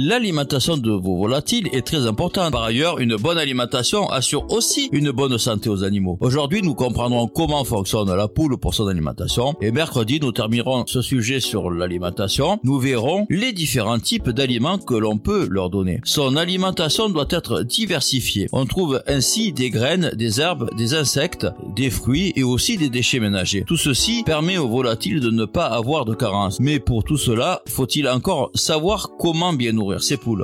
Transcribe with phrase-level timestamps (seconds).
[0.00, 2.52] L'alimentation de vos volatiles est très importante.
[2.52, 6.16] Par ailleurs, une bonne alimentation assure aussi une bonne santé aux animaux.
[6.20, 9.56] Aujourd'hui, nous comprendrons comment fonctionne la poule pour son alimentation.
[9.60, 12.60] Et mercredi, nous terminerons ce sujet sur l'alimentation.
[12.62, 16.00] Nous verrons les différents types d'aliments que l'on peut leur donner.
[16.04, 18.46] Son alimentation doit être diversifiée.
[18.52, 23.18] On trouve ainsi des graines, des herbes, des insectes, des fruits et aussi des déchets
[23.18, 23.64] ménagers.
[23.66, 26.60] Tout ceci permet aux volatiles de ne pas avoir de carence.
[26.60, 29.87] Mais pour tout cela, faut-il encore savoir comment bien nourrir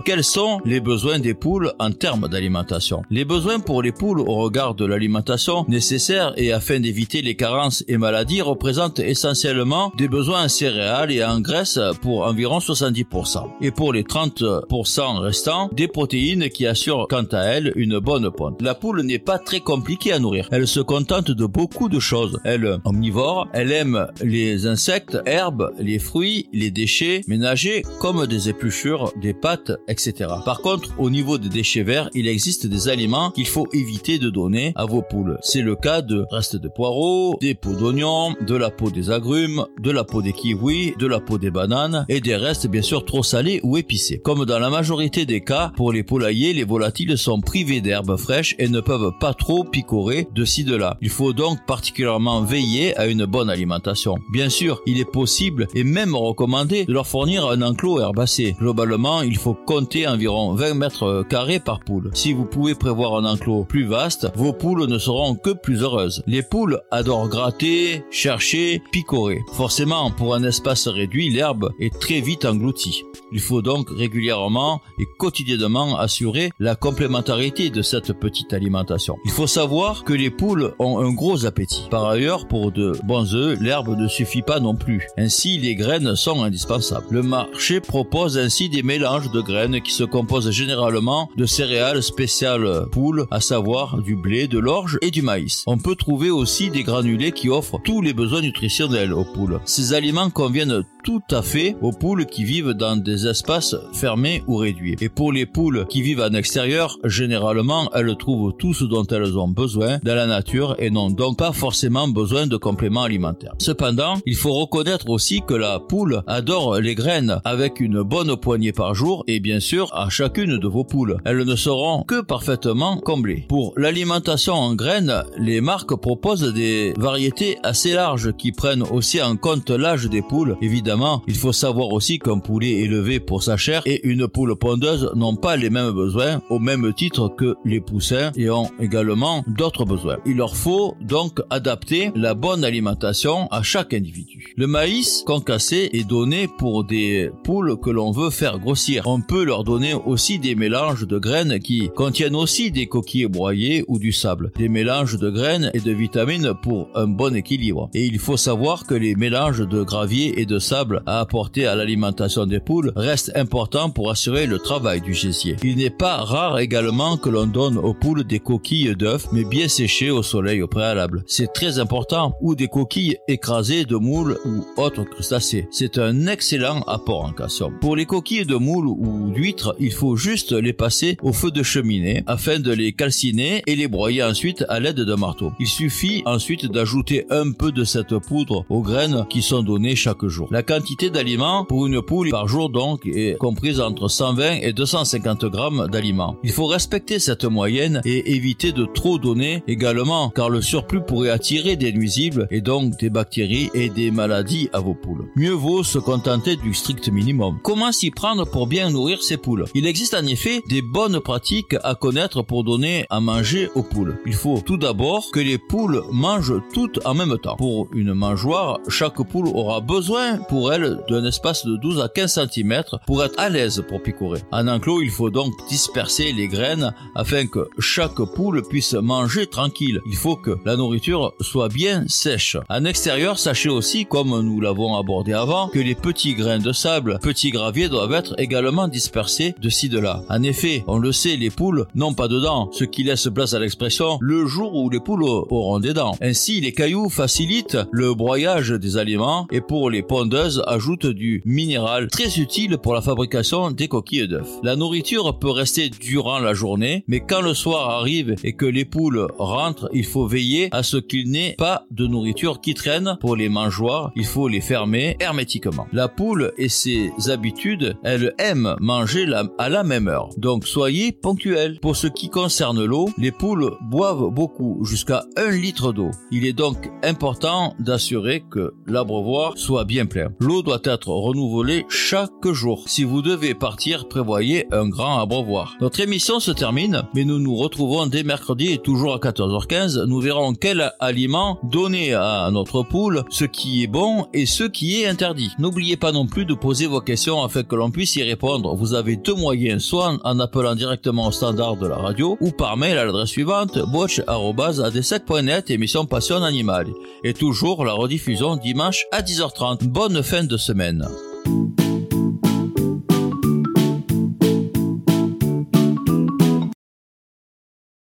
[0.05, 3.03] Quels sont les besoins des poules en termes d'alimentation?
[3.11, 7.85] Les besoins pour les poules au regard de l'alimentation nécessaire et afin d'éviter les carences
[7.89, 13.45] et maladies représentent essentiellement des besoins en céréales et en graisse pour environ 70%.
[13.61, 18.63] Et pour les 30% restants, des protéines qui assurent quant à elles une bonne ponte.
[18.63, 20.49] La poule n'est pas très compliquée à nourrir.
[20.51, 22.41] Elle se contente de beaucoup de choses.
[22.45, 28.49] Elle est omnivore, elle aime les insectes, herbes, les fruits, les déchets ménagers comme des
[28.49, 30.31] épluchures, des pâtes, etc.
[30.45, 34.31] Par contre, au niveau des déchets verts, il existe des aliments qu'il faut éviter de
[34.31, 35.39] donner à vos poules.
[35.43, 39.67] C'est le cas de restes de poireaux, des peaux d'oignons, de la peau des agrumes,
[39.81, 43.05] de la peau des kiwis, de la peau des bananes et des restes bien sûr
[43.05, 44.21] trop salés ou épicés.
[44.23, 48.55] Comme dans la majorité des cas, pour les poulaillers, les volatiles sont privés d'herbes fraîches
[48.59, 50.97] et ne peuvent pas trop picorer de ci de là.
[51.01, 54.17] Il faut donc particulièrement veiller à une bonne alimentation.
[54.33, 58.57] Bien sûr, il est possible et même recommandé de leur fournir un enclos herbacé.
[58.59, 62.11] Globalement, il faut compter environ 20 mètres carrés par poule.
[62.15, 66.23] Si vous pouvez prévoir un enclos plus vaste, vos poules ne seront que plus heureuses.
[66.27, 69.41] Les poules adorent gratter, chercher, picorer.
[69.53, 73.03] Forcément, pour un espace réduit, l'herbe est très vite engloutie.
[73.33, 79.17] Il faut donc régulièrement et quotidiennement assurer la complémentarité de cette petite alimentation.
[79.25, 81.89] Il faut savoir que les poules ont un gros appétit.
[81.91, 85.07] Par ailleurs, pour de bons œufs, l'herbe ne suffit pas non plus.
[85.17, 87.07] Ainsi, les graines sont indispensables.
[87.11, 92.87] Le marché propose ainsi des mélanges de graines qui se composent généralement de céréales spéciales
[92.91, 95.63] poules, à savoir du blé, de l'orge et du maïs.
[95.67, 99.61] On peut trouver aussi des granulés qui offrent tous les besoins nutritionnels aux poules.
[99.65, 104.57] Ces aliments conviennent tout à fait aux poules qui vivent dans des espaces fermés ou
[104.57, 104.97] réduits.
[105.03, 109.39] Et pour les poules qui vivent en extérieur, généralement, elles trouvent tout ce dont elles
[109.39, 113.53] ont besoin dans la nature et n'ont donc pas forcément besoin de compléments alimentaires.
[113.59, 118.73] Cependant, il faut reconnaître aussi que la poule adore les graines avec une bonne poignée
[118.73, 121.19] par jour et bien sûr à chacune de vos poules.
[121.27, 123.45] Elles ne seront que parfaitement comblées.
[123.51, 129.37] Pour l'alimentation en graines, les marques proposent des variétés assez larges qui prennent aussi en
[129.37, 130.94] compte l'âge des poules, évidemment
[131.27, 135.37] il faut savoir aussi qu'un poulet élevé pour sa chair et une poule pondeuse n'ont
[135.37, 140.19] pas les mêmes besoins au même titre que les poussins et ont également d'autres besoins.
[140.27, 144.55] Il leur faut donc adapter la bonne alimentation à chaque individu.
[144.57, 149.05] Le maïs concassé est donné pour des poules que l'on veut faire grossir.
[149.07, 153.85] On peut leur donner aussi des mélanges de graines qui contiennent aussi des coquilles broyées
[153.89, 154.53] ou du sable.
[154.57, 157.89] Des mélanges de graines et de vitamines pour un bon équilibre.
[157.95, 161.75] Et il faut savoir que les mélanges de gravier et de sable à apporter à
[161.75, 165.57] l'alimentation des poules reste important pour assurer le travail du gésier.
[165.63, 169.69] Il n'est pas rare également que l'on donne aux poules des coquilles d'œufs, mais bien
[169.69, 171.25] séchées au soleil au préalable.
[171.27, 175.69] C'est très important, ou des coquilles écrasées de moules ou autres crustacés.
[175.71, 177.79] C'est un excellent apport en calcium.
[177.81, 181.63] Pour les coquilles de moules ou d'huîtres, il faut juste les passer au feu de
[181.63, 185.53] cheminée afin de les calciner et les broyer ensuite à l'aide d'un marteau.
[185.61, 190.25] Il suffit ensuite d'ajouter un peu de cette poudre aux graines qui sont données chaque
[190.27, 190.49] jour.
[190.51, 195.89] La d'aliments pour une poule par jour donc est comprise entre 120 et 250 grammes
[195.91, 196.37] d'aliments.
[196.43, 201.31] Il faut respecter cette moyenne et éviter de trop donner également car le surplus pourrait
[201.31, 205.29] attirer des nuisibles et donc des bactéries et des maladies à vos poules.
[205.37, 207.59] Mieux vaut se contenter du strict minimum.
[207.63, 209.65] Comment s'y prendre pour bien nourrir ses poules?
[209.75, 214.19] Il existe en effet des bonnes pratiques à connaître pour donner à manger aux poules.
[214.27, 217.57] Il faut tout d'abord que les poules mangent toutes en même temps.
[217.57, 220.64] Pour une mangeoire, chaque poule aura besoin pour
[221.09, 224.41] d'un espace de 12 à 15 cm pour être à l'aise pour picorer.
[224.53, 230.01] En enclos, il faut donc disperser les graines afin que chaque poule puisse manger tranquille.
[230.07, 232.57] Il faut que la nourriture soit bien sèche.
[232.69, 237.19] En extérieur, sachez aussi, comme nous l'avons abordé avant, que les petits grains de sable,
[237.23, 240.23] petits graviers doivent être également dispersés de ci de là.
[240.29, 243.55] En effet, on le sait, les poules n'ont pas de dents, ce qui laisse place
[243.55, 246.17] à l'expression le jour où les poules auront des dents.
[246.21, 252.09] Ainsi, les cailloux facilitent le broyage des aliments et pour les pondeurs, ajoute du minéral
[252.09, 254.49] très utile pour la fabrication des coquilles d'œufs.
[254.63, 258.85] La nourriture peut rester durant la journée, mais quand le soir arrive et que les
[258.85, 263.37] poules rentrent, il faut veiller à ce qu'il n'ait pas de nourriture qui traîne pour
[263.37, 264.13] les mangeoires.
[264.17, 265.87] Il faut les fermer hermétiquement.
[265.93, 269.27] La poule et ses habitudes, elle aime manger
[269.59, 270.29] à la même heure.
[270.37, 271.79] Donc soyez ponctuels.
[271.81, 276.11] Pour ce qui concerne l'eau, les poules boivent beaucoup, jusqu'à un litre d'eau.
[276.31, 280.33] Il est donc important d'assurer que l'abreuvoir soit bien plein.
[280.41, 282.85] L'eau doit être renouvelée chaque jour.
[282.87, 285.77] Si vous devez partir, prévoyez un grand abreuvoir.
[285.81, 290.05] Notre émission se termine, mais nous nous retrouvons dès mercredi et toujours à 14h15.
[290.05, 295.01] Nous verrons quel aliment donner à notre poule, ce qui est bon et ce qui
[295.01, 295.51] est interdit.
[295.59, 298.75] N'oubliez pas non plus de poser vos questions afin que l'on puisse y répondre.
[298.75, 302.77] Vous avez deux moyens, soit en appelant directement au standard de la radio ou par
[302.77, 306.89] mail à l'adresse suivante watch.ad7.net émission Passion Animale.
[307.23, 309.85] Et toujours la rediffusion dimanche à 10h30.
[309.85, 311.05] Bonne fin de semaine.